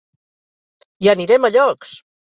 [1.05, 1.97] I anirem a llocs!